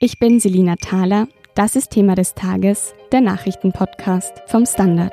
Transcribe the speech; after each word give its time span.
Ich 0.00 0.20
bin 0.20 0.38
Selina 0.38 0.76
Thaler. 0.76 1.26
Das 1.56 1.74
ist 1.74 1.90
Thema 1.90 2.14
des 2.14 2.34
Tages, 2.34 2.94
der 3.10 3.20
Nachrichtenpodcast 3.20 4.32
vom 4.46 4.64
Standard. 4.64 5.12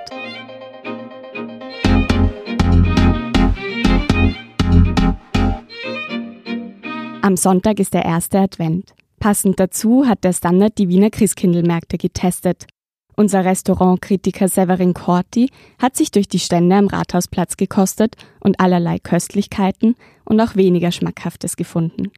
Am 7.24 7.36
Sonntag 7.36 7.80
ist 7.80 7.96
der 7.96 8.06
erste 8.06 8.38
Advent. 8.38 8.94
Passend 9.20 9.60
dazu 9.60 10.06
hat 10.06 10.24
der 10.24 10.34
Standard 10.34 10.78
die 10.78 10.88
Wiener 10.88 11.10
Christkindlmärkte 11.10 11.98
getestet. 11.98 12.68
Unser 13.16 13.44
Restaurantkritiker 13.44 14.48
Severin 14.48 14.94
Corti 14.94 15.50
hat 15.80 15.96
sich 15.96 16.12
durch 16.12 16.28
die 16.28 16.38
Stände 16.38 16.76
am 16.76 16.86
Rathausplatz 16.86 17.58
gekostet 17.58 18.18
und 18.40 18.60
allerlei 18.60 19.00
Köstlichkeiten 19.00 19.96
und 20.26 20.40
auch 20.40 20.56
weniger 20.56 20.92
Schmackhaftes 20.92 21.56
gefunden. 21.56 22.12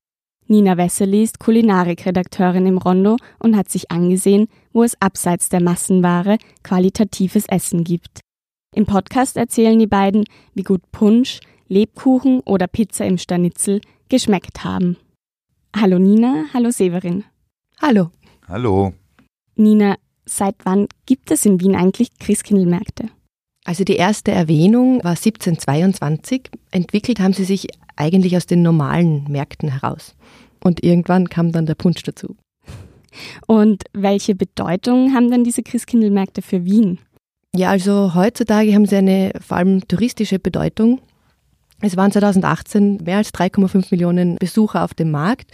Nina 0.50 0.78
Wessely 0.78 1.24
ist 1.24 1.40
Kulinarikredakteurin 1.40 2.66
im 2.66 2.78
Rondo 2.78 3.18
und 3.40 3.58
hat 3.58 3.70
sich 3.70 3.92
angesehen, 3.92 4.48
wo 4.72 4.84
es 4.84 5.00
abseits 5.02 5.50
der 5.50 5.62
Massenware 5.62 6.38
qualitatives 6.64 7.46
Essen 7.48 7.84
gibt. 7.84 8.22
Im 8.74 8.86
Podcast 8.86 9.36
erzählen 9.36 9.78
die 9.78 9.88
beiden, 9.88 10.24
wie 10.54 10.64
gut 10.64 10.82
Punsch, 10.92 11.42
Lebkuchen 11.68 12.40
oder 12.42 12.68
Pizza 12.68 13.06
im 13.06 13.18
Stanitzel 13.18 13.82
geschmeckt 14.08 14.64
haben. 14.64 14.96
Hallo 15.76 16.00
Nina, 16.00 16.46
hallo 16.54 16.72
Severin. 16.72 17.26
Hallo. 17.82 18.12
Hallo. 18.48 18.94
Nina, 19.56 19.96
seit 20.26 20.56
wann 20.64 20.88
gibt 21.06 21.30
es 21.30 21.46
in 21.46 21.60
Wien 21.60 21.76
eigentlich 21.76 22.18
Christkindlmärkte? 22.20 23.10
Also 23.68 23.84
die 23.84 23.98
erste 23.98 24.32
Erwähnung 24.32 25.04
war 25.04 25.12
1722. 25.12 26.50
Entwickelt 26.72 27.20
haben 27.20 27.34
sie 27.34 27.44
sich 27.44 27.68
eigentlich 27.98 28.38
aus 28.38 28.46
den 28.46 28.62
normalen 28.62 29.26
Märkten 29.28 29.68
heraus. 29.68 30.16
Und 30.64 30.86
irgendwann 30.86 31.28
kam 31.28 31.52
dann 31.52 31.66
der 31.66 31.76
Punsch 31.76 32.02
dazu. 32.04 32.38
Und 33.46 33.84
welche 33.92 34.36
Bedeutung 34.36 35.14
haben 35.14 35.30
dann 35.30 35.44
diese 35.44 35.64
Christkindlmärkte 35.64 36.42
für 36.42 36.64
Wien? 36.64 37.00
Ja, 37.54 37.70
also 37.70 38.16
heutzutage 38.16 38.74
haben 38.74 38.86
sie 38.86 38.96
eine 38.96 39.34
vor 39.46 39.58
allem 39.58 39.86
touristische 39.86 40.40
Bedeutung. 40.40 41.02
Es 41.82 41.98
waren 41.98 42.14
2018 42.14 43.04
mehr 43.04 43.18
als 43.18 43.34
3,5 43.34 43.88
Millionen 43.92 44.38
Besucher 44.38 44.86
auf 44.86 44.94
dem 44.94 45.12
Markt. 45.12 45.52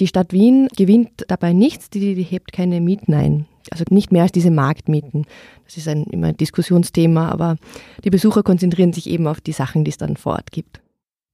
Die 0.00 0.06
Stadt 0.06 0.32
Wien 0.32 0.68
gewinnt 0.76 1.24
dabei 1.28 1.54
nichts, 1.54 1.88
die, 1.88 2.14
die 2.14 2.22
hebt 2.24 2.52
keine 2.52 2.82
Mieten 2.82 3.14
ein. 3.14 3.46
Also 3.70 3.84
nicht 3.90 4.12
mehr 4.12 4.22
als 4.22 4.32
diese 4.32 4.50
Marktmieten. 4.50 5.26
Das 5.64 5.76
ist 5.76 5.88
ein, 5.88 6.04
immer 6.04 6.28
ein 6.28 6.36
Diskussionsthema, 6.36 7.30
aber 7.30 7.56
die 8.04 8.10
Besucher 8.10 8.42
konzentrieren 8.42 8.92
sich 8.92 9.08
eben 9.08 9.26
auf 9.26 9.40
die 9.40 9.52
Sachen, 9.52 9.84
die 9.84 9.90
es 9.90 9.98
dann 9.98 10.16
vor 10.16 10.32
Ort 10.34 10.50
gibt. 10.52 10.80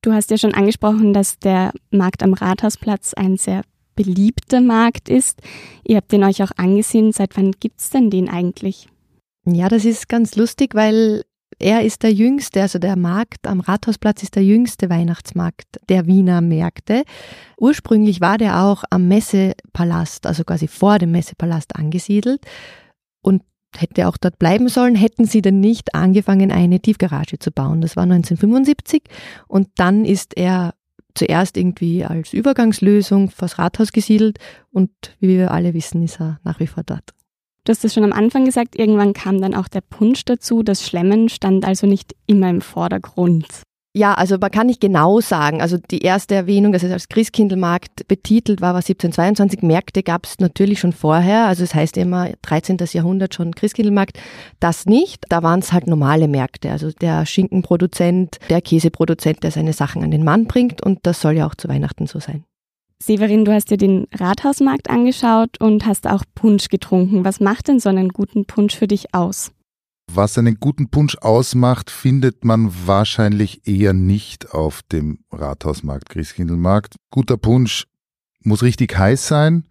Du 0.02 0.12
hast 0.12 0.30
ja 0.30 0.38
schon 0.38 0.54
angesprochen, 0.54 1.12
dass 1.12 1.38
der 1.38 1.72
Markt 1.90 2.22
am 2.22 2.32
Rathausplatz 2.32 3.12
ein 3.14 3.36
sehr 3.36 3.62
beliebter 3.94 4.60
Markt 4.60 5.08
ist. 5.08 5.40
Ihr 5.84 5.96
habt 5.96 6.10
den 6.12 6.24
euch 6.24 6.42
auch 6.42 6.52
angesehen. 6.56 7.12
Seit 7.12 7.36
wann 7.36 7.52
gibt's 7.52 7.90
denn 7.90 8.08
den 8.08 8.30
eigentlich? 8.30 8.88
Ja, 9.44 9.68
das 9.68 9.84
ist 9.84 10.08
ganz 10.08 10.36
lustig, 10.36 10.74
weil 10.74 11.24
er 11.60 11.82
ist 11.82 12.02
der 12.02 12.12
jüngste, 12.12 12.62
also 12.62 12.78
der 12.78 12.96
Markt 12.96 13.46
am 13.46 13.60
Rathausplatz 13.60 14.22
ist 14.22 14.34
der 14.34 14.44
jüngste 14.44 14.88
Weihnachtsmarkt 14.88 15.80
der 15.88 16.06
Wiener 16.06 16.40
Märkte. 16.40 17.04
Ursprünglich 17.58 18.20
war 18.20 18.38
der 18.38 18.62
auch 18.64 18.84
am 18.90 19.08
Messepalast, 19.08 20.26
also 20.26 20.44
quasi 20.44 20.68
vor 20.68 20.98
dem 20.98 21.12
Messepalast 21.12 21.76
angesiedelt. 21.76 22.40
Und 23.20 23.42
hätte 23.76 24.08
auch 24.08 24.16
dort 24.16 24.38
bleiben 24.38 24.68
sollen, 24.68 24.94
hätten 24.94 25.26
sie 25.26 25.42
denn 25.42 25.60
nicht 25.60 25.94
angefangen, 25.94 26.50
eine 26.50 26.80
Tiefgarage 26.80 27.38
zu 27.38 27.52
bauen. 27.52 27.80
Das 27.80 27.94
war 27.94 28.04
1975 28.04 29.02
und 29.46 29.68
dann 29.76 30.04
ist 30.04 30.36
er 30.36 30.74
zuerst 31.14 31.56
irgendwie 31.56 32.04
als 32.04 32.32
Übergangslösung 32.32 33.30
vors 33.30 33.58
Rathaus 33.58 33.92
gesiedelt 33.92 34.38
und 34.70 34.90
wie 35.20 35.36
wir 35.36 35.50
alle 35.50 35.74
wissen, 35.74 36.02
ist 36.02 36.20
er 36.20 36.40
nach 36.42 36.60
wie 36.60 36.66
vor 36.66 36.82
dort. 36.84 37.12
Du 37.70 37.72
hast 37.72 37.84
es 37.84 37.94
schon 37.94 38.02
am 38.02 38.12
Anfang 38.12 38.44
gesagt, 38.44 38.76
irgendwann 38.76 39.12
kam 39.12 39.40
dann 39.40 39.54
auch 39.54 39.68
der 39.68 39.80
Punsch 39.80 40.24
dazu. 40.24 40.64
Das 40.64 40.84
Schlemmen 40.84 41.28
stand 41.28 41.64
also 41.64 41.86
nicht 41.86 42.16
immer 42.26 42.50
im 42.50 42.62
Vordergrund. 42.62 43.46
Ja, 43.96 44.14
also 44.14 44.38
man 44.40 44.50
kann 44.50 44.66
nicht 44.66 44.80
genau 44.80 45.20
sagen. 45.20 45.62
Also 45.62 45.78
die 45.78 46.00
erste 46.00 46.34
Erwähnung, 46.34 46.72
dass 46.72 46.82
es 46.82 46.90
als 46.90 47.08
Christkindlmarkt 47.08 48.08
betitelt 48.08 48.60
war, 48.60 48.70
war 48.74 48.80
1722. 48.80 49.62
Märkte 49.62 50.02
gab 50.02 50.26
es 50.26 50.40
natürlich 50.40 50.80
schon 50.80 50.92
vorher. 50.92 51.46
Also 51.46 51.62
es 51.62 51.72
heißt 51.72 51.96
immer 51.96 52.30
13. 52.42 52.78
Jahrhundert 52.90 53.34
schon 53.34 53.54
Christkindlmarkt. 53.54 54.18
Das 54.58 54.86
nicht. 54.86 55.26
Da 55.28 55.44
waren 55.44 55.60
es 55.60 55.72
halt 55.72 55.86
normale 55.86 56.26
Märkte. 56.26 56.72
Also 56.72 56.90
der 56.90 57.24
Schinkenproduzent, 57.24 58.40
der 58.48 58.62
Käseproduzent, 58.62 59.44
der 59.44 59.52
seine 59.52 59.74
Sachen 59.74 60.02
an 60.02 60.10
den 60.10 60.24
Mann 60.24 60.46
bringt. 60.48 60.84
Und 60.84 60.98
das 61.04 61.20
soll 61.20 61.36
ja 61.36 61.46
auch 61.46 61.54
zu 61.54 61.68
Weihnachten 61.68 62.08
so 62.08 62.18
sein. 62.18 62.42
Severin, 63.02 63.46
du 63.46 63.52
hast 63.52 63.70
dir 63.70 63.78
den 63.78 64.06
Rathausmarkt 64.12 64.90
angeschaut 64.90 65.58
und 65.58 65.86
hast 65.86 66.06
auch 66.06 66.24
Punsch 66.34 66.68
getrunken. 66.68 67.24
Was 67.24 67.40
macht 67.40 67.68
denn 67.68 67.80
so 67.80 67.88
einen 67.88 68.10
guten 68.10 68.44
Punsch 68.44 68.76
für 68.76 68.86
dich 68.86 69.14
aus? 69.14 69.52
Was 70.12 70.36
einen 70.36 70.56
guten 70.60 70.90
Punsch 70.90 71.16
ausmacht, 71.16 71.88
findet 71.88 72.44
man 72.44 72.70
wahrscheinlich 72.86 73.66
eher 73.66 73.92
nicht 73.92 74.52
auf 74.52 74.82
dem 74.82 75.20
Rathausmarkt, 75.30 76.08
Christkindlmarkt. 76.10 76.96
Guter 77.10 77.36
Punsch 77.36 77.86
muss 78.42 78.62
richtig 78.62 78.98
heiß 78.98 79.28
sein, 79.28 79.68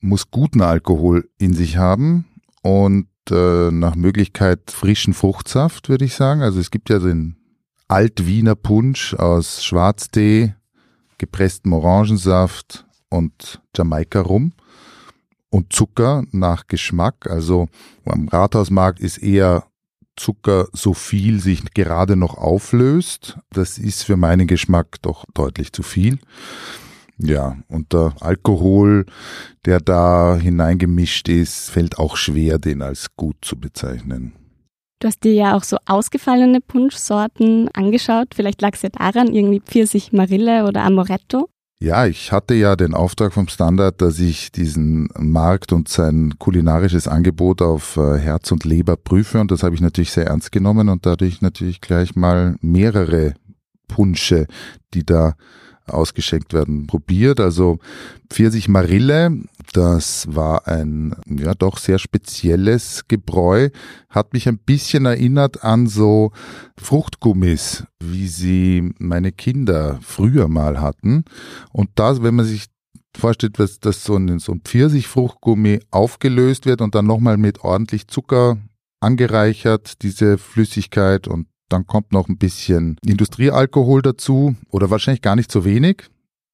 muss 0.00 0.30
guten 0.30 0.62
Alkohol 0.62 1.28
in 1.38 1.52
sich 1.52 1.76
haben 1.76 2.24
und 2.62 3.08
äh, 3.30 3.70
nach 3.70 3.96
Möglichkeit 3.96 4.70
frischen 4.70 5.14
Fruchtsaft, 5.14 5.88
würde 5.88 6.04
ich 6.04 6.14
sagen. 6.14 6.42
Also 6.42 6.58
es 6.58 6.70
gibt 6.70 6.90
ja 6.90 6.98
den 6.98 7.36
Alt-Wiener 7.86 8.54
Punsch 8.56 9.14
aus 9.14 9.64
Schwarztee, 9.64 10.54
gepresstem 11.18 11.72
Orangensaft 11.72 12.86
und 13.08 13.60
Jamaika-Rum 13.76 14.52
und 15.50 15.72
Zucker 15.72 16.24
nach 16.32 16.66
Geschmack. 16.66 17.28
Also 17.28 17.68
am 18.04 18.28
Rathausmarkt 18.28 19.00
ist 19.00 19.18
eher 19.18 19.64
Zucker 20.16 20.68
so 20.72 20.94
viel 20.94 21.40
sich 21.40 21.62
gerade 21.74 22.16
noch 22.16 22.36
auflöst. 22.36 23.38
Das 23.50 23.78
ist 23.78 24.02
für 24.02 24.16
meinen 24.16 24.46
Geschmack 24.46 25.02
doch 25.02 25.24
deutlich 25.34 25.72
zu 25.72 25.82
viel. 25.82 26.18
Ja, 27.18 27.56
und 27.68 27.92
der 27.92 28.14
Alkohol, 28.20 29.06
der 29.64 29.80
da 29.80 30.36
hineingemischt 30.36 31.28
ist, 31.28 31.70
fällt 31.70 31.98
auch 31.98 32.16
schwer, 32.16 32.58
den 32.58 32.82
als 32.82 33.16
gut 33.16 33.36
zu 33.40 33.58
bezeichnen. 33.58 34.34
Du 34.98 35.08
hast 35.08 35.24
dir 35.24 35.34
ja 35.34 35.56
auch 35.56 35.62
so 35.62 35.76
ausgefallene 35.86 36.60
Punschsorten 36.60 37.68
angeschaut. 37.74 38.28
Vielleicht 38.34 38.62
lag 38.62 38.72
es 38.74 38.82
ja 38.82 38.88
daran, 38.88 39.32
irgendwie 39.32 39.60
Pfirsich, 39.60 40.12
Marille 40.12 40.66
oder 40.66 40.84
Amoretto. 40.84 41.48
Ja, 41.78 42.06
ich 42.06 42.32
hatte 42.32 42.54
ja 42.54 42.74
den 42.74 42.94
Auftrag 42.94 43.34
vom 43.34 43.48
Standard, 43.48 44.00
dass 44.00 44.18
ich 44.18 44.50
diesen 44.50 45.10
Markt 45.18 45.74
und 45.74 45.88
sein 45.88 46.32
kulinarisches 46.38 47.06
Angebot 47.06 47.60
auf 47.60 47.98
äh, 47.98 48.16
Herz 48.16 48.50
und 48.50 48.64
Leber 48.64 48.96
prüfe 48.96 49.38
und 49.38 49.50
das 49.50 49.62
habe 49.62 49.74
ich 49.74 49.82
natürlich 49.82 50.10
sehr 50.10 50.28
ernst 50.28 50.52
genommen 50.52 50.88
und 50.88 51.04
dadurch 51.04 51.42
natürlich 51.42 51.82
gleich 51.82 52.16
mal 52.16 52.56
mehrere 52.62 53.34
Punsche, 53.88 54.46
die 54.94 55.04
da 55.04 55.34
ausgeschenkt 55.88 56.52
werden, 56.52 56.86
probiert. 56.86 57.40
Also 57.40 57.78
Pfirsich 58.30 58.68
Marille, 58.68 59.42
das 59.72 60.26
war 60.28 60.66
ein 60.66 61.14
ja 61.28 61.54
doch 61.54 61.78
sehr 61.78 61.98
spezielles 61.98 63.04
Gebräu, 63.08 63.70
hat 64.08 64.32
mich 64.32 64.48
ein 64.48 64.58
bisschen 64.58 65.06
erinnert 65.06 65.64
an 65.64 65.86
so 65.86 66.32
Fruchtgummis, 66.76 67.84
wie 68.00 68.28
sie 68.28 68.92
meine 68.98 69.32
Kinder 69.32 69.98
früher 70.02 70.48
mal 70.48 70.80
hatten. 70.80 71.24
Und 71.72 71.90
das, 71.94 72.22
wenn 72.22 72.34
man 72.34 72.46
sich 72.46 72.66
vorstellt, 73.16 73.58
dass, 73.58 73.80
dass 73.80 74.04
so 74.04 74.16
ein, 74.16 74.38
so 74.38 74.52
ein 74.52 74.60
Pfirsichfruchtgummi 74.60 75.80
aufgelöst 75.90 76.66
wird 76.66 76.80
und 76.80 76.94
dann 76.94 77.06
nochmal 77.06 77.36
mit 77.36 77.60
ordentlich 77.60 78.08
Zucker 78.08 78.58
angereichert, 79.00 80.02
diese 80.02 80.38
Flüssigkeit 80.38 81.28
und 81.28 81.46
dann 81.68 81.86
kommt 81.86 82.12
noch 82.12 82.28
ein 82.28 82.38
bisschen 82.38 82.96
Industriealkohol 83.04 84.02
dazu 84.02 84.54
oder 84.70 84.90
wahrscheinlich 84.90 85.22
gar 85.22 85.36
nicht 85.36 85.50
so 85.50 85.64
wenig. 85.64 86.04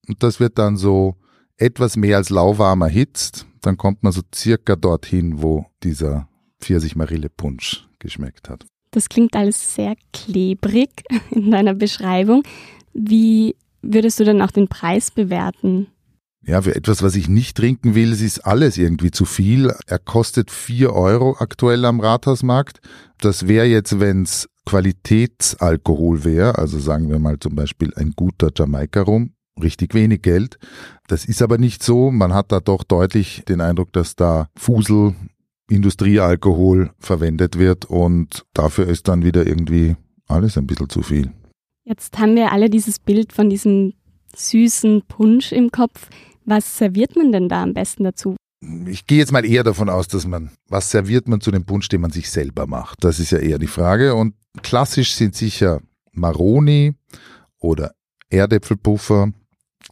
Und 0.07 0.23
das 0.23 0.39
wird 0.39 0.57
dann 0.57 0.77
so 0.77 1.15
etwas 1.57 1.95
mehr 1.95 2.17
als 2.17 2.29
lauwarm 2.29 2.81
erhitzt. 2.81 3.45
Dann 3.61 3.77
kommt 3.77 4.03
man 4.03 4.11
so 4.11 4.21
circa 4.33 4.75
dorthin, 4.75 5.41
wo 5.41 5.65
dieser 5.83 6.27
Pfirsich-Marille-Punsch 6.59 7.87
geschmeckt 7.99 8.49
hat. 8.49 8.65
Das 8.91 9.09
klingt 9.09 9.35
alles 9.35 9.75
sehr 9.75 9.95
klebrig 10.11 10.89
in 11.31 11.51
deiner 11.51 11.73
Beschreibung. 11.73 12.43
Wie 12.93 13.55
würdest 13.81 14.19
du 14.19 14.23
denn 14.23 14.41
auch 14.41 14.51
den 14.51 14.67
Preis 14.67 15.11
bewerten? 15.11 15.87
Ja, 16.45 16.61
für 16.61 16.75
etwas, 16.75 17.01
was 17.01 17.15
ich 17.15 17.29
nicht 17.29 17.55
trinken 17.55 17.95
will, 17.95 18.11
ist 18.11 18.45
alles 18.45 18.77
irgendwie 18.77 19.11
zu 19.11 19.23
viel. 19.23 19.73
Er 19.87 19.99
kostet 19.99 20.51
vier 20.51 20.91
Euro 20.93 21.37
aktuell 21.39 21.85
am 21.85 22.01
Rathausmarkt. 22.01 22.81
Das 23.19 23.47
wäre 23.47 23.65
jetzt, 23.65 24.01
wenn 24.01 24.23
es 24.23 24.49
Qualitätsalkohol 24.65 26.25
wäre, 26.25 26.57
also 26.57 26.79
sagen 26.79 27.09
wir 27.09 27.19
mal 27.19 27.39
zum 27.39 27.55
Beispiel 27.55 27.93
ein 27.95 28.11
guter 28.15 28.49
Jamaika-Rum, 28.55 29.33
richtig 29.61 29.93
wenig 29.93 30.21
Geld. 30.21 30.57
Das 31.07 31.25
ist 31.25 31.41
aber 31.41 31.57
nicht 31.57 31.83
so. 31.83 32.11
Man 32.11 32.33
hat 32.33 32.51
da 32.51 32.59
doch 32.59 32.83
deutlich 32.83 33.43
den 33.47 33.61
Eindruck, 33.61 33.93
dass 33.93 34.15
da 34.15 34.47
Fusel, 34.57 35.15
Industriealkohol 35.69 36.91
verwendet 36.99 37.57
wird 37.57 37.85
und 37.85 38.45
dafür 38.53 38.87
ist 38.87 39.07
dann 39.07 39.23
wieder 39.23 39.47
irgendwie 39.47 39.95
alles 40.27 40.57
ein 40.57 40.67
bisschen 40.67 40.89
zu 40.89 41.01
viel. 41.01 41.31
Jetzt 41.85 42.19
haben 42.19 42.35
wir 42.35 42.51
alle 42.51 42.69
dieses 42.69 42.99
Bild 42.99 43.31
von 43.31 43.49
diesem 43.49 43.93
süßen 44.35 45.03
Punsch 45.07 45.51
im 45.51 45.71
Kopf. 45.71 46.09
Was 46.45 46.77
serviert 46.77 47.15
man 47.15 47.31
denn 47.31 47.49
da 47.49 47.63
am 47.63 47.73
besten 47.73 48.03
dazu? 48.03 48.35
Ich 48.87 49.07
gehe 49.07 49.19
jetzt 49.19 49.31
mal 49.31 49.45
eher 49.45 49.63
davon 49.63 49.89
aus, 49.89 50.07
dass 50.07 50.25
man, 50.25 50.51
was 50.69 50.89
serviert 50.89 51.27
man 51.27 51.41
zu 51.41 51.51
dem 51.51 51.65
Punsch, 51.65 51.89
den 51.89 52.01
man 52.01 52.11
sich 52.11 52.29
selber 52.29 52.65
macht? 52.65 53.03
Das 53.03 53.19
ist 53.19 53.31
ja 53.31 53.39
eher 53.39 53.59
die 53.59 53.67
Frage. 53.67 54.15
Und 54.15 54.35
klassisch 54.61 55.15
sind 55.15 55.35
sicher 55.35 55.81
Maroni 56.13 56.93
oder 57.59 57.93
Erdäpfelpuffer. 58.29 59.31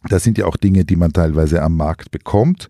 Das 0.08 0.24
sind 0.24 0.38
ja 0.38 0.46
auch 0.46 0.56
Dinge, 0.56 0.84
die 0.84 0.96
man 0.96 1.12
teilweise 1.12 1.62
am 1.62 1.76
Markt 1.76 2.10
bekommt. 2.10 2.68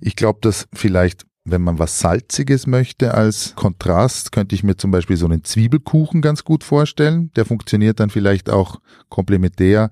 Ich 0.00 0.14
glaube, 0.14 0.38
dass 0.40 0.68
vielleicht 0.72 1.26
wenn 1.44 1.62
man 1.62 1.78
was 1.78 2.00
Salziges 2.00 2.66
möchte 2.66 3.14
als 3.14 3.54
Kontrast, 3.54 4.32
könnte 4.32 4.54
ich 4.54 4.62
mir 4.62 4.76
zum 4.76 4.90
Beispiel 4.90 5.16
so 5.16 5.26
einen 5.26 5.44
Zwiebelkuchen 5.44 6.20
ganz 6.20 6.44
gut 6.44 6.64
vorstellen. 6.64 7.30
Der 7.34 7.44
funktioniert 7.44 8.00
dann 8.00 8.10
vielleicht 8.10 8.50
auch 8.50 8.80
komplementär. 9.08 9.90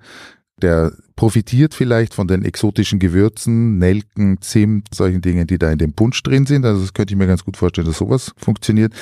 Der 0.63 0.93
profitiert 1.17 1.75
vielleicht 1.75 2.15
von 2.15 2.29
den 2.29 2.45
exotischen 2.45 2.99
Gewürzen, 2.99 3.79
Nelken, 3.79 4.41
Zimt, 4.41 4.89
solchen 4.95 5.21
Dingen, 5.21 5.47
die 5.47 5.59
da 5.59 5.71
in 5.71 5.79
dem 5.79 5.93
Punsch 5.93 6.23
drin 6.23 6.47
sind. 6.47 6.65
Also 6.65 6.81
das 6.81 6.95
könnte 6.95 7.15
ich 7.15 7.19
mir 7.19 7.27
ganz 7.27 7.45
gut 7.45 7.57
vorstellen, 7.57 7.87
dass 7.87 7.99
sowas 7.99 8.33
funktioniert. 8.37 8.93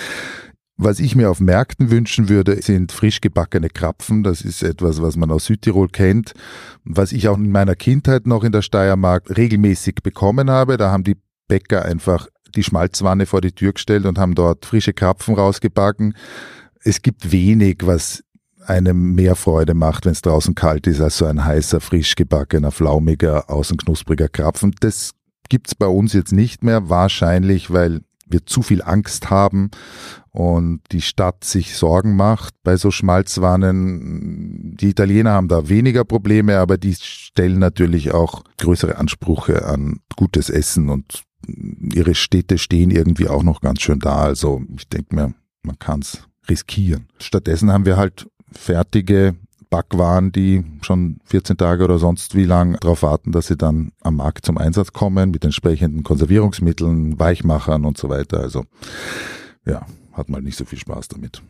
Was 0.79 1.01
ich 1.01 1.17
mir 1.17 1.31
auf 1.31 1.41
Märkten 1.41 1.91
wünschen 1.91 2.29
würde, 2.29 2.61
sind 2.61 2.93
frisch 2.93 3.23
gebackene 3.23 3.71
Krapfen. 3.71 4.23
Das 4.23 4.43
ist 4.43 4.63
etwas, 4.63 5.01
was 5.01 5.17
man 5.17 5.31
aus 5.31 5.47
Südtirol 5.47 5.89
kennt. 5.89 6.35
Was 6.85 7.13
ich 7.13 7.29
auch 7.29 7.39
in 7.39 7.51
meiner 7.51 7.75
Kindheit 7.75 8.27
noch 8.27 8.45
in 8.45 8.53
der 8.53 8.61
Steiermark 8.61 9.37
regelmäßig 9.37 9.97
bekommen 10.03 10.51
habe. 10.51 10.77
Da 10.77 10.91
haben 10.91 11.05
die 11.05 11.17
Bäcker 11.49 11.85
einfach 11.85 12.29
die 12.55 12.63
Schmalzwanne 12.63 13.25
vor 13.25 13.41
die 13.41 13.53
Tür 13.53 13.73
gestellt 13.73 14.05
und 14.05 14.19
haben 14.19 14.35
dort 14.35 14.67
frische 14.67 14.93
Krapfen 14.93 15.35
rausgebacken. 15.35 16.15
Es 16.83 17.01
gibt 17.01 17.33
wenig, 17.33 17.79
was 17.83 18.23
einem 18.69 19.15
mehr 19.15 19.37
Freude 19.37 19.75
macht, 19.75 20.07
wenn 20.07 20.13
es 20.13 20.23
draußen 20.23 20.55
kalt 20.55 20.87
ist, 20.87 21.01
als 21.01 21.19
so 21.19 21.27
ein 21.27 21.45
heißer, 21.45 21.81
frisch 21.81 22.15
gebackener, 22.15 22.71
flaumiger, 22.71 23.51
außen 23.51 23.77
knuspriger 23.77 24.29
Krapfen. 24.29 24.75
Das 24.81 25.13
gibt's 25.49 25.75
bei 25.75 25.87
uns 25.87 26.13
jetzt 26.13 26.33
nicht 26.33 26.65
mehr, 26.65 26.89
wahrscheinlich, 26.89 27.73
weil 27.73 28.01
wir 28.29 28.45
zu 28.45 28.63
viel 28.63 28.83
Angst 28.83 29.31
haben 29.31 29.71
und 30.31 30.81
die 30.93 31.01
Stadt 31.01 31.45
sich 31.45 31.77
Sorgen 31.77 32.17
macht 32.17 32.55
bei 32.65 32.77
so 32.77 32.91
Schmalzwannen. 32.91 34.77
Die 34.77 34.91
Italiener 34.91 35.33
haben 35.33 35.49
da 35.49 35.69
weniger 35.69 36.05
Probleme, 36.05 36.59
aber 36.59 36.77
die 36.77 36.95
stellen 36.95 37.59
natürlich 37.59 38.13
auch 38.13 38.43
größere 38.59 38.99
Ansprüche 38.99 39.65
an 39.67 40.01
gutes 40.17 40.51
Essen 40.51 40.91
und 40.91 41.23
ihre 41.95 42.15
Städte 42.15 42.59
stehen 42.59 42.91
irgendwie 42.91 43.29
auch 43.29 43.45
noch 43.45 43.61
ganz 43.61 43.81
schön 43.81 44.01
da. 44.01 44.17
Also 44.17 44.63
ich 44.77 44.89
denke 44.89 45.15
mir, 45.15 45.35
man 45.63 45.79
kann 45.79 46.01
es 46.01 46.27
riskieren. 46.49 47.09
Stattdessen 47.19 47.73
haben 47.73 47.87
wir 47.87 47.97
halt 47.97 48.27
fertige 48.57 49.35
Backwaren, 49.71 50.33
die 50.33 50.65
schon 50.83 51.19
14 51.25 51.57
Tage 51.57 51.85
oder 51.85 51.99
sonst 51.99 52.35
wie 52.35 52.45
lang 52.45 52.79
darauf 52.81 53.03
warten, 53.03 53.33
dass 53.33 53.49
sie 53.49 53.57
dann 53.57 53.93
am 54.01 54.17
Markt 54.17 54.47
zum 54.47 54.59
Einsatz 54.59 54.93
kommen 54.93 55.31
mit 55.31 55.45
entsprechenden 55.45 56.03
Konservierungsmitteln, 56.03 57.19
Weichmachern 57.19 57.85
und 57.85 57.99
so 57.99 58.09
weiter. 58.09 58.41
Also 58.41 58.65
ja, 59.67 59.87
hat 60.13 60.29
mal 60.29 60.43
nicht 60.43 60.57
so 60.57 60.65
viel 60.65 60.79
Spaß 60.79 61.09
damit. 61.09 61.43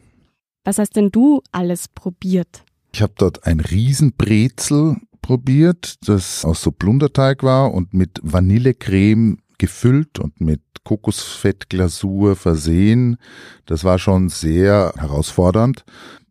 Was 0.64 0.78
hast 0.78 0.96
denn 0.96 1.10
du 1.10 1.42
alles 1.52 1.88
probiert? 1.88 2.64
Ich 2.92 3.02
habe 3.02 3.12
dort 3.16 3.46
ein 3.46 3.60
Riesenbrezel 3.60 4.96
probiert, 5.20 5.96
das 6.08 6.44
aus 6.44 6.62
so 6.62 6.72
Plunderteig 6.72 7.42
war 7.42 7.74
und 7.74 7.92
mit 7.92 8.20
Vanillecreme 8.22 9.38
gefüllt 9.58 10.18
und 10.18 10.40
mit 10.40 10.60
Kokosfettglasur 10.84 12.36
versehen. 12.36 13.18
Das 13.66 13.84
war 13.84 13.98
schon 13.98 14.28
sehr 14.28 14.92
herausfordernd. 14.96 15.84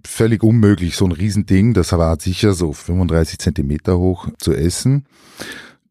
Völlig 0.06 0.44
unmöglich, 0.44 0.96
so 0.96 1.06
ein 1.06 1.12
Riesending, 1.12 1.74
das 1.74 1.92
war 1.92 2.20
sicher 2.20 2.54
so 2.54 2.74
35 2.74 3.40
Zentimeter 3.40 3.98
hoch 3.98 4.28
zu 4.38 4.54
essen. 4.54 5.06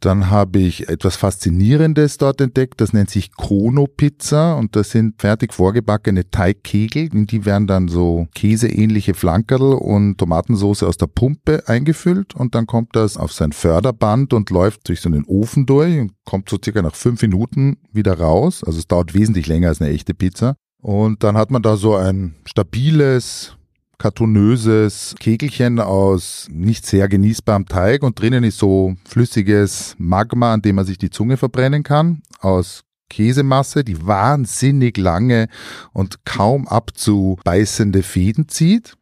Dann 0.01 0.29
habe 0.29 0.59
ich 0.59 0.89
etwas 0.91 1.17
Faszinierendes 1.17 2.19
dort 2.19 2.41
entdeckt, 2.41 2.81
das 2.83 2.93
nennt 2.93 3.09
sich 3.09 3.33
Kono-Pizza 3.33 4.55
und 4.55 4.77
das 4.77 4.91
sind 4.91 5.21
fertig 5.21 5.55
vorgebackene 5.55 6.31
Teigkegel, 6.31 7.09
in 7.15 7.27
die 7.27 7.47
werden 7.47 7.67
dann 7.67 7.89
so 7.89 8.29
käseähnliche 8.35 9.15
Flankerl 9.15 9.73
und 9.73 10.19
Tomatensauce 10.19 10.83
aus 10.83 10.99
der 10.99 11.07
Pumpe 11.07 11.67
eingefüllt 11.69 12.35
und 12.35 12.55
dann 12.55 12.67
kommt 12.67 12.95
das 12.97 13.17
auf 13.17 13.33
sein 13.33 13.53
Förderband 13.53 14.35
und 14.35 14.51
läuft 14.51 14.89
durch 14.89 15.01
so 15.01 15.09
einen 15.09 15.25
Ofen 15.25 15.65
durch 15.65 15.99
und 15.99 16.13
kommt 16.27 16.51
so 16.51 16.59
circa 16.63 16.83
nach 16.83 16.95
fünf 16.95 17.23
Minuten 17.23 17.79
wieder 17.91 18.19
raus. 18.19 18.63
Also 18.63 18.79
es 18.79 18.87
dauert 18.87 19.15
wesentlich 19.15 19.47
länger 19.47 19.69
als 19.69 19.81
eine 19.81 19.91
echte 19.91 20.13
Pizza. 20.13 20.55
Und 20.83 21.25
dann 21.25 21.39
hat 21.39 21.51
man 21.51 21.63
da 21.63 21.79
so 21.79 21.97
ein 21.97 22.35
stabiles, 22.45 23.57
kartonöses 23.99 25.15
Kegelchen 25.19 25.81
aus 25.81 26.49
nicht 26.51 26.87
sehr 26.87 27.09
genießbarem 27.09 27.67
Teig 27.67 28.03
und 28.03 28.21
drinnen 28.21 28.45
ist 28.45 28.59
so 28.59 28.95
flüssiges 29.05 29.95
Magma, 29.99 30.53
an 30.53 30.63
dem 30.63 30.77
man 30.77 30.87
sich 30.87 30.99
die 30.99 31.11
Zunge 31.11 31.37
verbrennen 31.37 31.83
kann, 31.83 32.23
aus 32.41 32.85
Käsemasse, 33.11 33.85
die 33.85 34.07
wahnsinnig 34.07 34.97
lange 34.97 35.49
und 35.93 36.25
kaum 36.25 36.67
abzubeißende 36.67 38.03
Fäden 38.03 38.49
zieht. 38.49 38.97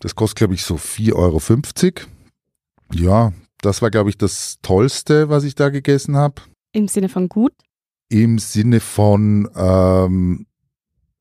Das 0.00 0.14
kostet, 0.14 0.38
glaube 0.38 0.54
ich, 0.54 0.62
so 0.62 0.76
4,50 0.76 1.14
Euro. 1.14 1.40
Ja, 2.92 3.32
das 3.60 3.82
war, 3.82 3.90
glaube 3.90 4.10
ich, 4.10 4.18
das 4.18 4.58
Tollste, 4.62 5.28
was 5.28 5.44
ich 5.44 5.54
da 5.54 5.68
gegessen 5.68 6.16
habe. 6.16 6.42
Im 6.72 6.86
Sinne 6.86 7.08
von 7.08 7.28
gut? 7.28 7.52
Im 8.08 8.38
Sinne 8.38 8.80
von 8.80 9.48
ähm, 9.56 10.46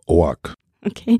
Org. 0.06 0.54
Okay. 0.90 1.18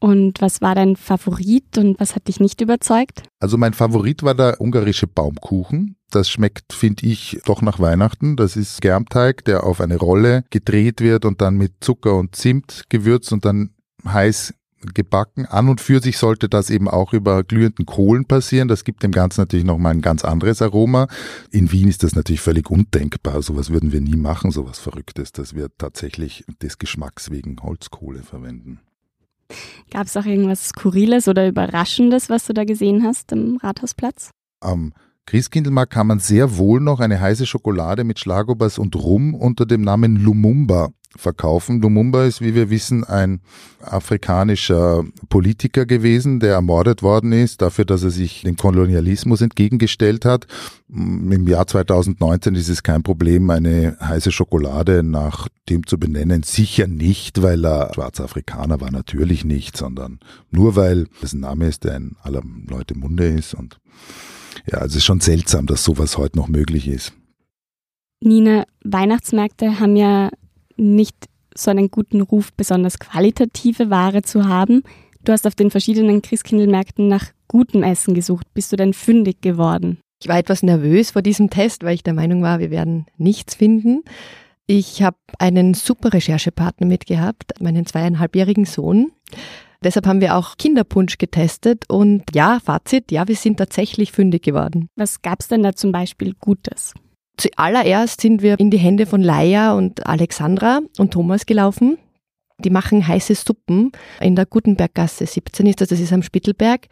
Und 0.00 0.40
was 0.40 0.60
war 0.60 0.74
dein 0.74 0.96
Favorit 0.96 1.76
und 1.76 1.98
was 1.98 2.14
hat 2.14 2.28
dich 2.28 2.40
nicht 2.40 2.60
überzeugt? 2.60 3.22
Also 3.40 3.58
mein 3.58 3.74
Favorit 3.74 4.22
war 4.22 4.34
der 4.34 4.60
ungarische 4.60 5.06
Baumkuchen. 5.06 5.96
Das 6.10 6.28
schmeckt, 6.28 6.72
finde 6.72 7.06
ich, 7.06 7.40
doch 7.44 7.62
nach 7.62 7.80
Weihnachten. 7.80 8.36
Das 8.36 8.56
ist 8.56 8.80
Germteig, 8.80 9.44
der 9.44 9.64
auf 9.64 9.80
eine 9.80 9.96
Rolle 9.96 10.44
gedreht 10.50 11.00
wird 11.00 11.24
und 11.24 11.40
dann 11.40 11.56
mit 11.56 11.72
Zucker 11.80 12.16
und 12.16 12.36
Zimt 12.36 12.84
gewürzt 12.90 13.32
und 13.32 13.44
dann 13.44 13.70
heiß 14.04 14.54
gebacken. 14.94 15.46
An 15.46 15.68
und 15.68 15.80
für 15.80 16.00
sich 16.00 16.18
sollte 16.18 16.48
das 16.48 16.70
eben 16.70 16.88
auch 16.88 17.12
über 17.12 17.44
glühenden 17.44 17.86
Kohlen 17.86 18.24
passieren. 18.26 18.68
Das 18.68 18.84
gibt 18.84 19.02
dem 19.02 19.12
Ganzen 19.12 19.40
natürlich 19.40 19.64
nochmal 19.64 19.92
ein 19.92 20.02
ganz 20.02 20.24
anderes 20.24 20.62
Aroma. 20.62 21.06
In 21.50 21.72
Wien 21.72 21.88
ist 21.88 22.02
das 22.02 22.14
natürlich 22.14 22.40
völlig 22.40 22.70
undenkbar. 22.70 23.42
Sowas 23.42 23.70
würden 23.70 23.92
wir 23.92 24.00
nie 24.00 24.16
machen, 24.16 24.50
sowas 24.50 24.78
Verrücktes, 24.78 25.32
dass 25.32 25.54
wir 25.54 25.68
tatsächlich 25.78 26.44
des 26.60 26.78
Geschmacks 26.78 27.30
wegen 27.30 27.56
Holzkohle 27.62 28.22
verwenden. 28.22 28.80
Gab 29.90 30.06
es 30.06 30.16
auch 30.16 30.24
irgendwas 30.24 30.68
Skurriles 30.68 31.28
oder 31.28 31.46
Überraschendes, 31.48 32.28
was 32.28 32.46
du 32.46 32.52
da 32.52 32.64
gesehen 32.64 33.04
hast 33.04 33.32
im 33.32 33.56
Rathausplatz? 33.56 34.30
Am 34.60 34.92
Christkindlmarkt 35.26 35.92
kann 35.92 36.06
man 36.06 36.18
sehr 36.18 36.56
wohl 36.56 36.80
noch 36.80 37.00
eine 37.00 37.20
heiße 37.20 37.46
Schokolade 37.46 38.04
mit 38.04 38.18
Schlagobers 38.18 38.78
und 38.78 38.96
Rum 38.96 39.34
unter 39.34 39.66
dem 39.66 39.82
Namen 39.82 40.16
Lumumba 40.16 40.90
verkaufen. 41.16 41.80
Lumumba 41.80 42.24
ist, 42.24 42.40
wie 42.40 42.54
wir 42.54 42.70
wissen, 42.70 43.04
ein 43.04 43.40
afrikanischer 43.80 45.04
Politiker 45.28 45.86
gewesen, 45.86 46.40
der 46.40 46.54
ermordet 46.54 47.02
worden 47.02 47.32
ist, 47.32 47.62
dafür, 47.62 47.84
dass 47.84 48.02
er 48.02 48.10
sich 48.10 48.42
dem 48.42 48.56
Kolonialismus 48.56 49.40
entgegengestellt 49.40 50.24
hat. 50.24 50.46
Im 50.88 51.46
Jahr 51.48 51.66
2019 51.66 52.54
ist 52.54 52.68
es 52.68 52.82
kein 52.82 53.02
Problem, 53.02 53.50
eine 53.50 53.96
heiße 54.00 54.30
Schokolade 54.30 55.02
nach 55.02 55.48
dem 55.68 55.86
zu 55.86 55.98
benennen. 55.98 56.42
Sicher 56.42 56.86
nicht, 56.86 57.42
weil 57.42 57.64
er 57.64 57.92
schwarzer 57.94 58.24
Afrikaner 58.24 58.80
war, 58.80 58.90
natürlich 58.90 59.44
nicht, 59.44 59.76
sondern 59.76 60.20
nur 60.50 60.76
weil 60.76 61.06
es 61.22 61.32
ein 61.32 61.40
Name 61.40 61.68
ist, 61.68 61.84
der 61.84 61.96
in 61.96 62.16
aller 62.22 62.42
Leute 62.68 62.96
Munde 62.96 63.26
ist. 63.26 63.54
Und 63.54 63.80
ja, 64.70 64.84
es 64.84 64.94
ist 64.94 65.04
schon 65.04 65.20
seltsam, 65.20 65.66
dass 65.66 65.84
sowas 65.84 66.18
heute 66.18 66.38
noch 66.38 66.48
möglich 66.48 66.88
ist. 66.88 67.12
Nina, 68.20 68.64
Weihnachtsmärkte 68.84 69.80
haben 69.80 69.96
ja 69.96 70.30
nicht 70.76 71.16
so 71.54 71.70
einen 71.70 71.90
guten 71.90 72.20
Ruf, 72.20 72.52
besonders 72.52 72.98
qualitative 72.98 73.90
Ware 73.90 74.22
zu 74.22 74.46
haben. 74.46 74.82
Du 75.24 75.32
hast 75.32 75.46
auf 75.46 75.54
den 75.54 75.70
verschiedenen 75.70 76.22
Christkindlmärkten 76.22 77.08
nach 77.08 77.26
gutem 77.48 77.82
Essen 77.82 78.14
gesucht. 78.14 78.46
Bist 78.54 78.72
du 78.72 78.76
denn 78.76 78.94
fündig 78.94 79.40
geworden? 79.40 79.98
Ich 80.22 80.28
war 80.28 80.38
etwas 80.38 80.62
nervös 80.62 81.10
vor 81.10 81.22
diesem 81.22 81.50
Test, 81.50 81.82
weil 81.82 81.94
ich 81.94 82.02
der 82.02 82.14
Meinung 82.14 82.42
war, 82.42 82.60
wir 82.60 82.70
werden 82.70 83.06
nichts 83.18 83.54
finden. 83.54 84.02
Ich 84.66 85.02
habe 85.02 85.16
einen 85.38 85.74
super 85.74 86.12
Recherchepartner 86.12 86.86
mitgehabt, 86.86 87.60
meinen 87.60 87.86
zweieinhalbjährigen 87.86 88.64
Sohn. 88.64 89.12
Deshalb 89.82 90.06
haben 90.06 90.20
wir 90.20 90.36
auch 90.36 90.56
Kinderpunsch 90.56 91.18
getestet 91.18 91.84
und 91.88 92.22
ja, 92.34 92.60
Fazit, 92.64 93.10
ja, 93.10 93.26
wir 93.26 93.34
sind 93.34 93.56
tatsächlich 93.56 94.12
fündig 94.12 94.42
geworden. 94.42 94.88
Was 94.94 95.22
gab 95.22 95.40
es 95.40 95.48
denn 95.48 95.64
da 95.64 95.74
zum 95.74 95.90
Beispiel 95.90 96.34
Gutes? 96.38 96.94
Zuallererst 97.42 98.20
sind 98.20 98.40
wir 98.40 98.60
in 98.60 98.70
die 98.70 98.78
Hände 98.78 99.04
von 99.04 99.20
Laia 99.20 99.72
und 99.72 100.06
Alexandra 100.06 100.78
und 100.98 101.12
Thomas 101.12 101.44
gelaufen. 101.44 101.98
Die 102.60 102.70
machen 102.70 103.04
heiße 103.04 103.34
Suppen 103.34 103.90
in 104.20 104.36
der 104.36 104.46
Gutenberggasse 104.46 105.26
17 105.26 105.66
ist 105.66 105.80
das, 105.80 105.88
das 105.88 105.98
ist 105.98 106.12
am 106.12 106.22
Spittelberg. 106.22 106.86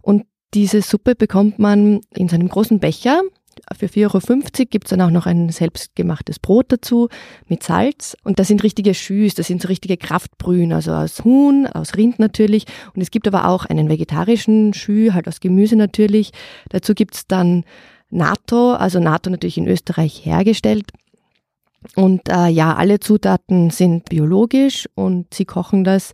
Und 0.00 0.24
diese 0.54 0.82
Suppe 0.82 1.16
bekommt 1.16 1.58
man 1.58 2.00
in 2.14 2.28
so 2.28 2.36
einem 2.36 2.48
großen 2.48 2.78
Becher. 2.78 3.22
Für 3.76 3.86
4,50 3.86 4.04
Euro 4.04 4.66
gibt 4.70 4.86
es 4.86 4.90
dann 4.90 5.00
auch 5.00 5.10
noch 5.10 5.26
ein 5.26 5.48
selbstgemachtes 5.48 6.38
Brot 6.38 6.66
dazu 6.68 7.08
mit 7.48 7.64
Salz. 7.64 8.16
Und 8.22 8.38
das 8.38 8.46
sind 8.46 8.62
richtige 8.62 8.94
Schüs, 8.94 9.34
das 9.34 9.48
sind 9.48 9.62
so 9.62 9.66
richtige 9.66 9.96
Kraftbrühen, 9.96 10.72
also 10.72 10.92
aus 10.92 11.24
Huhn, 11.24 11.66
aus 11.66 11.96
Rind 11.96 12.20
natürlich. 12.20 12.66
Und 12.94 13.02
es 13.02 13.10
gibt 13.10 13.26
aber 13.26 13.48
auch 13.48 13.64
einen 13.64 13.88
vegetarischen 13.88 14.74
Schü, 14.74 15.10
halt 15.10 15.26
aus 15.26 15.40
Gemüse 15.40 15.74
natürlich. 15.74 16.30
Dazu 16.68 16.94
gibt 16.94 17.16
es 17.16 17.26
dann 17.26 17.64
NATO, 18.10 18.72
also 18.72 19.00
NATO 19.00 19.30
natürlich 19.30 19.58
in 19.58 19.68
Österreich 19.68 20.24
hergestellt. 20.24 20.92
Und 21.94 22.28
äh, 22.28 22.48
ja, 22.48 22.74
alle 22.74 23.00
Zutaten 23.00 23.70
sind 23.70 24.08
biologisch 24.08 24.88
und 24.94 25.32
sie 25.32 25.44
kochen 25.44 25.84
das 25.84 26.12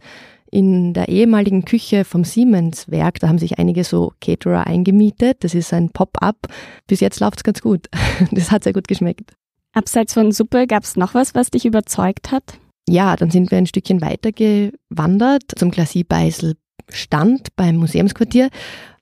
in 0.51 0.93
der 0.93 1.09
ehemaligen 1.09 1.65
Küche 1.65 2.05
vom 2.05 2.23
Siemens-Werk. 2.23 3.19
Da 3.19 3.29
haben 3.29 3.39
sich 3.39 3.59
einige 3.59 3.83
so 3.83 4.13
Caterer 4.21 4.67
eingemietet. 4.67 5.43
Das 5.43 5.55
ist 5.55 5.73
ein 5.73 5.91
Pop-up. 5.91 6.47
Bis 6.87 7.01
jetzt 7.01 7.19
läuft 7.19 7.39
es 7.39 7.45
ganz 7.45 7.61
gut. 7.61 7.89
Das 8.31 8.51
hat 8.51 8.63
sehr 8.63 8.73
gut 8.73 8.87
geschmeckt. 8.87 9.33
Abseits 9.73 10.15
von 10.15 10.31
Suppe 10.31 10.67
gab 10.69 10.85
es 10.85 10.97
noch 10.97 11.15
was, 11.15 11.35
was 11.35 11.51
dich 11.51 11.65
überzeugt 11.65 12.31
hat? 12.31 12.59
Ja, 12.89 13.17
dann 13.17 13.31
sind 13.31 13.51
wir 13.51 13.59
ein 13.59 13.67
Stückchen 13.67 14.01
weiter 14.01 14.31
gewandert 14.31 15.43
zum 15.57 15.71
Glacis-Beisel 15.71 16.55
Stand 16.89 17.57
beim 17.57 17.77
Museumsquartier. 17.77 18.51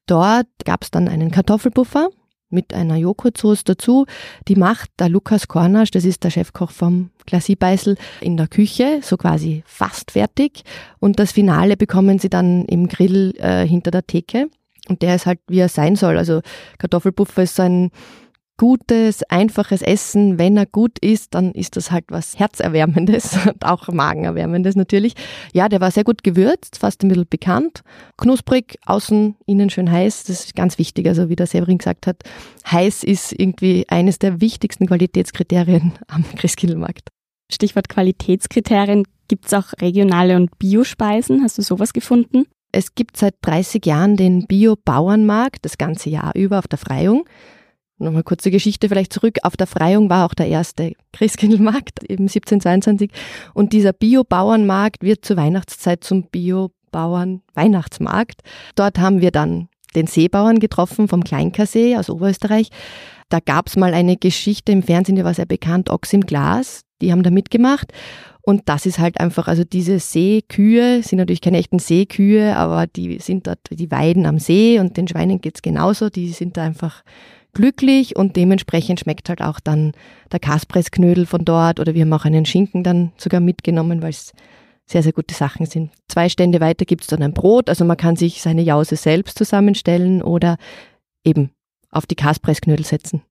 Dort 0.06 0.46
gab 0.64 0.84
es 0.84 0.90
dann 0.90 1.08
einen 1.08 1.30
Kartoffelpuffer 1.30 2.08
mit 2.52 2.74
einer 2.74 2.96
Joghurtsoße 2.96 3.64
dazu. 3.64 4.06
Die 4.48 4.56
macht 4.56 4.90
der 4.98 5.08
Lukas 5.08 5.48
Kornasch, 5.48 5.90
das 5.90 6.04
ist 6.04 6.24
der 6.24 6.30
Chefkoch 6.30 6.70
vom 6.70 7.10
Glacis 7.26 7.56
Beisel, 7.56 7.96
in 8.20 8.36
der 8.36 8.48
Küche, 8.48 9.00
so 9.02 9.16
quasi 9.16 9.62
fast 9.66 10.12
fertig. 10.12 10.62
Und 10.98 11.18
das 11.18 11.32
Finale 11.32 11.76
bekommen 11.76 12.18
sie 12.18 12.30
dann 12.30 12.64
im 12.66 12.88
Grill 12.88 13.34
äh, 13.38 13.66
hinter 13.66 13.90
der 13.90 14.06
Theke. 14.06 14.48
Und 14.88 15.02
der 15.02 15.14
ist 15.14 15.26
halt, 15.26 15.38
wie 15.48 15.60
er 15.60 15.68
sein 15.68 15.96
soll. 15.96 16.18
Also 16.18 16.40
Kartoffelpuffer 16.78 17.44
ist 17.44 17.56
so 17.56 17.62
ein 17.62 17.90
gutes, 18.62 19.24
einfaches 19.24 19.82
Essen. 19.82 20.38
Wenn 20.38 20.56
er 20.56 20.66
gut 20.66 21.00
ist, 21.00 21.34
dann 21.34 21.50
ist 21.50 21.74
das 21.74 21.90
halt 21.90 22.04
was 22.10 22.38
Herzerwärmendes 22.38 23.36
und 23.46 23.64
auch 23.64 23.88
Magenerwärmendes 23.88 24.76
natürlich. 24.76 25.14
Ja, 25.52 25.68
der 25.68 25.80
war 25.80 25.90
sehr 25.90 26.04
gut 26.04 26.22
gewürzt, 26.22 26.78
fast 26.78 27.02
ein 27.02 27.08
bisschen 27.08 27.26
bekannt. 27.28 27.80
Knusprig, 28.16 28.78
außen, 28.86 29.34
innen 29.46 29.68
schön 29.68 29.90
heiß. 29.90 30.22
Das 30.22 30.44
ist 30.44 30.54
ganz 30.54 30.78
wichtig. 30.78 31.08
Also 31.08 31.28
wie 31.28 31.34
der 31.34 31.48
Severin 31.48 31.78
gesagt 31.78 32.06
hat, 32.06 32.22
heiß 32.70 33.02
ist 33.02 33.32
irgendwie 33.32 33.84
eines 33.88 34.20
der 34.20 34.40
wichtigsten 34.40 34.86
Qualitätskriterien 34.86 35.94
am 36.06 36.24
Christkindlmarkt. 36.36 37.08
Stichwort 37.50 37.88
Qualitätskriterien. 37.88 39.08
Gibt 39.26 39.46
es 39.46 39.54
auch 39.54 39.72
regionale 39.80 40.36
und 40.36 40.56
Biospeisen? 40.60 41.42
Hast 41.42 41.58
du 41.58 41.62
sowas 41.62 41.92
gefunden? 41.92 42.46
Es 42.70 42.94
gibt 42.94 43.16
seit 43.16 43.34
30 43.42 43.84
Jahren 43.84 44.16
den 44.16 44.46
Bio-Bauernmarkt, 44.46 45.64
das 45.64 45.78
ganze 45.78 46.10
Jahr 46.10 46.30
über 46.36 46.60
auf 46.60 46.68
der 46.68 46.78
Freiung. 46.78 47.24
Nochmal 48.02 48.24
kurze 48.24 48.50
Geschichte 48.50 48.88
vielleicht 48.88 49.12
zurück. 49.12 49.38
Auf 49.42 49.56
der 49.56 49.66
Freiung 49.66 50.08
war 50.10 50.26
auch 50.26 50.34
der 50.34 50.48
erste 50.48 50.92
Christkindlmarkt, 51.12 52.02
eben 52.04 52.24
1722. 52.24 53.10
Und 53.54 53.72
dieser 53.72 53.92
Bio-Bauernmarkt 53.92 55.02
wird 55.02 55.24
zur 55.24 55.36
Weihnachtszeit 55.36 56.04
zum 56.04 56.24
Bio-Bauern-Weihnachtsmarkt. 56.24 58.42
Dort 58.74 58.98
haben 58.98 59.20
wir 59.20 59.30
dann 59.30 59.68
den 59.94 60.06
Seebauern 60.06 60.58
getroffen 60.58 61.08
vom 61.08 61.24
Kleinkassee 61.24 61.96
aus 61.96 62.10
Oberösterreich. 62.10 62.68
Da 63.28 63.40
gab 63.40 63.68
es 63.68 63.76
mal 63.76 63.94
eine 63.94 64.16
Geschichte 64.16 64.72
im 64.72 64.82
Fernsehen, 64.82 65.16
die 65.16 65.24
war 65.24 65.34
sehr 65.34 65.46
bekannt, 65.46 65.90
Ochs 65.90 66.12
im 66.12 66.22
Glas. 66.22 66.82
Die 67.00 67.12
haben 67.12 67.22
da 67.22 67.30
mitgemacht. 67.30 67.92
Und 68.42 68.68
das 68.68 68.86
ist 68.86 68.98
halt 68.98 69.20
einfach, 69.20 69.46
also 69.46 69.62
diese 69.62 70.00
Seekühe 70.00 71.02
sind 71.02 71.18
natürlich 71.18 71.40
keine 71.40 71.58
echten 71.58 71.78
Seekühe, 71.78 72.56
aber 72.56 72.88
die 72.88 73.20
sind 73.20 73.46
dort, 73.46 73.60
die 73.70 73.90
weiden 73.90 74.26
am 74.26 74.40
See 74.40 74.80
und 74.80 74.96
den 74.96 75.06
Schweinen 75.06 75.40
geht's 75.40 75.62
genauso. 75.62 76.10
Die 76.10 76.30
sind 76.30 76.56
da 76.56 76.64
einfach 76.64 77.04
glücklich 77.52 78.16
und 78.16 78.36
dementsprechend 78.36 79.00
schmeckt 79.00 79.28
halt 79.28 79.42
auch 79.42 79.60
dann 79.60 79.92
der 80.30 80.40
Kaspressknödel 80.40 81.26
von 81.26 81.44
dort 81.44 81.80
oder 81.80 81.94
wir 81.94 82.02
haben 82.02 82.12
auch 82.12 82.24
einen 82.24 82.46
Schinken 82.46 82.82
dann 82.82 83.12
sogar 83.16 83.40
mitgenommen, 83.40 84.02
weil 84.02 84.10
es 84.10 84.32
sehr, 84.86 85.02
sehr 85.02 85.12
gute 85.12 85.34
Sachen 85.34 85.66
sind. 85.66 85.90
Zwei 86.08 86.28
Stände 86.28 86.60
weiter 86.60 86.84
gibt's 86.84 87.06
dann 87.06 87.22
ein 87.22 87.34
Brot, 87.34 87.68
also 87.68 87.84
man 87.84 87.96
kann 87.96 88.16
sich 88.16 88.42
seine 88.42 88.62
Jause 88.62 88.96
selbst 88.96 89.38
zusammenstellen 89.38 90.22
oder 90.22 90.56
eben 91.24 91.50
auf 91.90 92.06
die 92.06 92.16
Kaspressknödel 92.16 92.84
setzen. 92.84 93.22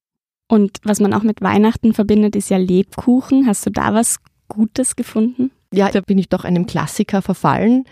Und 0.47 0.79
was 0.83 0.99
man 0.99 1.13
auch 1.13 1.23
mit 1.23 1.41
Weihnachten 1.41 1.93
verbindet, 1.93 2.35
ist 2.35 2.49
ja 2.49 2.57
Lebkuchen. 2.57 3.47
Hast 3.47 3.65
du 3.65 3.69
da 3.69 3.93
was 3.93 4.17
Gutes 4.49 4.97
gefunden? 4.97 5.51
Ja, 5.73 5.89
da 5.89 6.01
bin 6.01 6.17
ich 6.17 6.27
doch 6.27 6.43
einem 6.43 6.65
Klassiker 6.65 7.21
verfallen. 7.21 7.85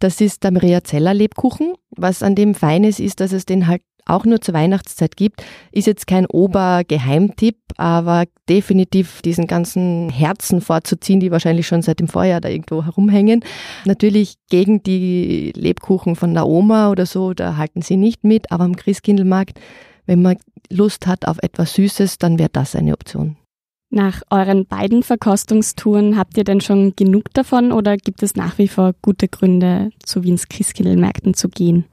Das 0.00 0.20
ist 0.20 0.44
der 0.44 0.50
Maria 0.50 0.82
Zeller 0.82 1.14
Lebkuchen. 1.14 1.74
Was 1.90 2.22
an 2.22 2.34
dem 2.34 2.54
Feines 2.54 2.98
ist, 2.98 3.20
dass 3.20 3.32
es 3.32 3.44
den 3.44 3.66
halt 3.66 3.82
auch 4.06 4.24
nur 4.24 4.40
zur 4.40 4.54
Weihnachtszeit 4.54 5.16
gibt, 5.16 5.44
ist 5.72 5.86
jetzt 5.86 6.06
kein 6.06 6.26
Obergeheimtipp, 6.26 7.58
aber 7.76 8.24
definitiv 8.48 9.22
diesen 9.22 9.46
ganzen 9.46 10.08
Herzen 10.08 10.62
vorzuziehen, 10.62 11.20
die 11.20 11.30
wahrscheinlich 11.30 11.66
schon 11.66 11.82
seit 11.82 12.00
dem 12.00 12.08
Vorjahr 12.08 12.40
da 12.40 12.48
irgendwo 12.48 12.84
herumhängen. 12.84 13.44
Natürlich 13.84 14.36
gegen 14.48 14.82
die 14.82 15.52
Lebkuchen 15.54 16.16
von 16.16 16.32
der 16.32 16.46
Oma 16.46 16.90
oder 16.90 17.06
so, 17.06 17.34
da 17.34 17.56
halten 17.56 17.82
sie 17.82 17.96
nicht 17.96 18.24
mit, 18.24 18.50
aber 18.50 18.64
am 18.64 18.76
Christkindlmarkt, 18.76 19.60
wenn 20.06 20.22
man 20.22 20.38
Lust 20.70 21.06
hat 21.06 21.28
auf 21.28 21.36
etwas 21.42 21.74
Süßes, 21.74 22.18
dann 22.18 22.38
wäre 22.38 22.50
das 22.50 22.74
eine 22.74 22.94
Option. 22.94 23.36
Nach 23.92 24.22
euren 24.30 24.66
beiden 24.66 25.02
Verkostungstouren 25.02 26.16
habt 26.16 26.36
ihr 26.38 26.44
denn 26.44 26.60
schon 26.60 26.94
genug 26.94 27.34
davon 27.34 27.72
oder 27.72 27.96
gibt 27.96 28.22
es 28.22 28.36
nach 28.36 28.56
wie 28.56 28.68
vor 28.68 28.92
gute 29.02 29.26
Gründe, 29.26 29.90
zu 30.04 30.22
Wiens 30.22 30.48
Christkindlmärkten 30.48 31.34
zu 31.34 31.48
gehen? 31.48 31.84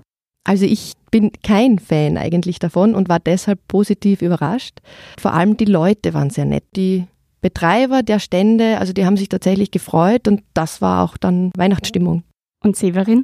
Also 0.43 0.65
ich 0.65 0.93
bin 1.09 1.31
kein 1.43 1.79
Fan 1.79 2.17
eigentlich 2.17 2.59
davon 2.59 2.93
und 2.93 3.09
war 3.09 3.19
deshalb 3.19 3.59
positiv 3.67 4.21
überrascht. 4.21 4.79
Vor 5.19 5.33
allem 5.33 5.57
die 5.57 5.65
Leute 5.65 6.13
waren 6.13 6.29
sehr 6.29 6.45
nett. 6.45 6.63
Die 6.75 7.07
Betreiber 7.41 8.03
der 8.03 8.19
Stände, 8.19 8.77
also 8.77 8.93
die 8.93 9.05
haben 9.05 9.17
sich 9.17 9.29
tatsächlich 9.29 9.71
gefreut 9.71 10.27
und 10.27 10.43
das 10.53 10.81
war 10.81 11.03
auch 11.03 11.17
dann 11.17 11.51
Weihnachtsstimmung. 11.57 12.23
Und 12.63 12.75
Severin? 12.75 13.23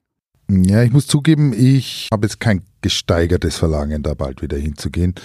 Ja, 0.50 0.84
ich 0.84 0.92
muss 0.92 1.08
zugeben, 1.08 1.54
ich 1.54 2.10
habe 2.12 2.26
jetzt 2.26 2.40
kein 2.40 2.64
gesteigertes 2.82 3.56
Verlangen, 3.56 4.04
da 4.04 4.14
bald 4.16 4.42
wieder 4.42 4.58
hinzugehen. 4.58 5.16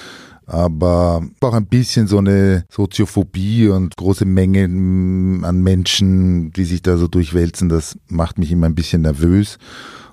Aber 0.48 1.22
auch 1.40 1.52
ein 1.52 1.66
bisschen 1.66 2.06
so 2.06 2.18
eine 2.18 2.64
Soziophobie 2.70 3.68
und 3.68 3.96
große 3.96 4.24
Mengen 4.24 5.44
an 5.44 5.62
Menschen, 5.62 6.52
die 6.52 6.64
sich 6.64 6.80
da 6.80 6.96
so 6.96 7.06
durchwälzen, 7.06 7.68
das 7.68 7.98
macht 8.08 8.38
mich 8.38 8.50
immer 8.50 8.66
ein 8.66 8.74
bisschen 8.74 9.02
nervös 9.02 9.58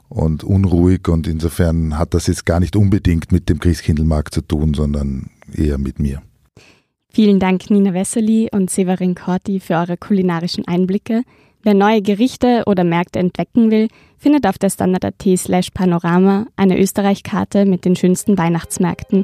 und 0.10 0.44
unruhig 0.44 1.08
und 1.08 1.26
insofern 1.26 1.98
hat 1.98 2.14
das 2.14 2.28
jetzt 2.28 2.46
gar 2.46 2.60
nicht 2.60 2.76
unbedingt 2.76 3.32
mit 3.32 3.48
dem 3.48 3.60
Christkindlmarkt 3.60 4.34
zu 4.34 4.42
tun, 4.42 4.74
sondern 4.74 5.30
eher 5.54 5.78
mit 5.78 6.00
mir. 6.00 6.22
Vielen 7.10 7.40
Dank 7.40 7.70
Nina 7.70 7.94
Wessely 7.94 8.50
und 8.52 8.70
Severin 8.70 9.16
Corti 9.16 9.62
für 9.62 9.76
eure 9.76 9.96
kulinarischen 9.96 10.68
Einblicke. 10.68 11.24
Wer 11.64 11.74
neue 11.74 12.02
Gerichte 12.02 12.64
oder 12.68 12.84
Märkte 12.84 13.20
entdecken 13.20 13.72
will, 13.72 13.88
findet 14.18 14.46
auf 14.46 14.58
der 14.58 14.70
Standard.at 14.70 15.24
slash 15.38 15.70
Panorama 15.72 16.46
eine 16.58 16.78
Österreich-Karte 16.78 17.66
mit 17.66 17.86
den 17.86 17.96
schönsten 17.96 18.38
Weihnachtsmärkten, 18.38 19.24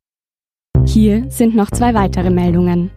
Hier 0.85 1.25
sind 1.29 1.55
noch 1.55 1.71
zwei 1.71 1.93
weitere 1.93 2.29
Meldungen. 2.29 2.91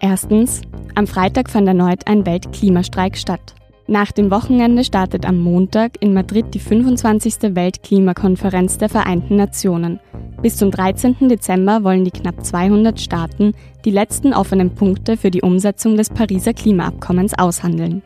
Erstens, 0.00 0.60
am 0.94 1.06
Freitag 1.06 1.50
fand 1.50 1.66
erneut 1.66 2.06
ein 2.06 2.26
Weltklimastreik 2.26 3.16
statt. 3.16 3.54
Nach 3.86 4.12
dem 4.12 4.30
Wochenende 4.30 4.84
startet 4.84 5.26
am 5.26 5.40
Montag 5.40 6.00
in 6.00 6.14
Madrid 6.14 6.46
die 6.54 6.60
25. 6.60 7.54
Weltklimakonferenz 7.54 8.78
der 8.78 8.88
Vereinten 8.88 9.36
Nationen. 9.36 9.98
Bis 10.40 10.56
zum 10.56 10.70
13. 10.70 11.28
Dezember 11.28 11.82
wollen 11.84 12.04
die 12.04 12.10
knapp 12.10 12.44
200 12.44 13.00
Staaten 13.00 13.54
die 13.84 13.90
letzten 13.90 14.34
offenen 14.34 14.74
Punkte 14.74 15.16
für 15.16 15.30
die 15.30 15.42
Umsetzung 15.42 15.96
des 15.96 16.10
Pariser 16.10 16.52
Klimaabkommens 16.52 17.38
aushandeln. 17.38 18.02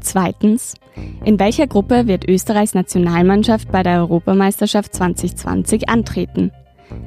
Zweitens. 0.00 0.74
In 1.24 1.38
welcher 1.38 1.66
Gruppe 1.66 2.06
wird 2.06 2.28
Österreichs 2.28 2.74
Nationalmannschaft 2.74 3.70
bei 3.70 3.82
der 3.82 4.00
Europameisterschaft 4.00 4.94
2020 4.94 5.88
antreten? 5.88 6.50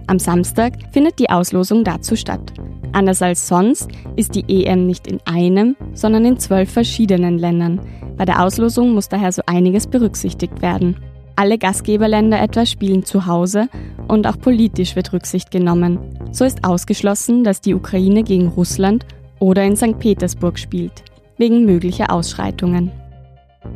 Am 0.08 0.20
Samstag 0.20 0.74
findet 0.92 1.20
die 1.20 1.30
Auslosung 1.30 1.84
dazu 1.84 2.16
statt. 2.16 2.54
Anders 2.92 3.22
als 3.22 3.48
sonst 3.48 3.90
ist 4.16 4.36
die 4.36 4.46
EM 4.48 4.86
nicht 4.86 5.08
in 5.08 5.20
einem, 5.26 5.76
sondern 5.94 6.26
in 6.26 6.40
zwölf 6.40 6.72
verschiedenen 6.72 7.38
Ländern. 7.38 7.82
Bei 8.18 8.26
der 8.26 8.44
Auslosung 8.44 8.94
muss 8.94 9.10
daher 9.10 9.32
so 9.32 9.42
einiges 9.46 9.88
berücksichtigt 9.88 10.62
werden. 10.62 10.96
Alle 11.36 11.58
Gastgeberländer 11.58 12.42
etwa 12.42 12.66
spielen 12.66 13.04
zu 13.04 13.26
Hause 13.26 13.68
und 14.08 14.26
auch 14.28 14.40
politisch 14.40 14.96
wird 14.96 15.12
Rücksicht 15.12 15.52
genommen. 15.52 16.00
So 16.32 16.46
ist 16.46 16.64
ausgeschlossen, 16.64 17.44
dass 17.44 17.60
die 17.60 17.74
Ukraine 17.74 18.24
gegen 18.24 18.48
Russland 18.48 19.06
oder 19.40 19.64
in 19.64 19.76
St. 19.76 20.00
Petersburg 20.00 20.58
spielt, 20.58 21.04
wegen 21.38 21.66
möglicher 21.66 22.12
Ausschreitungen. 22.12 22.92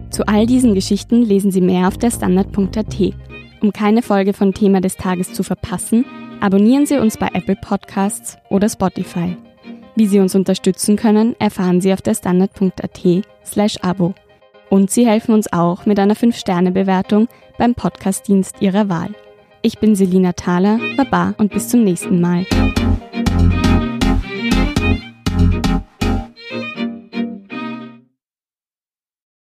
Zu 0.10 0.28
all 0.28 0.46
diesen 0.46 0.74
Geschichten 0.74 1.24
lesen 1.24 1.52
Sie 1.52 1.62
mehr 1.62 1.88
auf 1.88 1.98
der 1.98 2.12
Standard.at. 2.12 2.96
Um 3.62 3.74
keine 3.74 4.02
Folge 4.02 4.34
von 4.34 4.54
Thema 4.54 4.82
des 4.82 4.96
Tages 4.96 5.34
zu 5.34 5.44
verpassen, 5.44 6.06
Abonnieren 6.42 6.86
Sie 6.86 6.98
uns 6.98 7.18
bei 7.18 7.28
Apple 7.34 7.58
Podcasts 7.58 8.38
oder 8.50 8.70
Spotify. 8.70 9.36
Wie 9.96 10.08
Sie 10.08 10.20
uns 10.20 10.36
unterstützen 10.36 10.96
können, 10.96 11.36
erfahren 11.38 11.82
Sie 11.82 11.92
auf 11.92 12.02
der 12.02 12.16
standard.at 12.16 13.26
slash 13.46 13.78
abo. 13.82 14.14
Und 14.70 14.90
Sie 14.90 15.06
helfen 15.06 15.34
uns 15.34 15.52
auch 15.52 15.86
mit 15.86 16.00
einer 16.00 16.16
5-Sterne-Bewertung 16.16 17.28
beim 17.58 17.76
Podcastdienst 17.76 18.62
Ihrer 18.62 18.88
Wahl. 18.88 19.10
Ich 19.62 19.80
bin 19.80 19.96
Selina 19.96 20.32
Thaler, 20.32 20.80
Baba 20.96 21.34
und 21.38 21.52
bis 21.52 21.68
zum 21.68 21.84
nächsten 21.84 22.22
Mal. 22.22 22.46